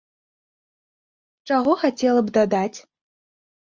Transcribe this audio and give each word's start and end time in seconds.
Чаго 1.53 1.79
хацела 1.85 2.21
б 2.27 2.39
дадаць? 2.43 2.77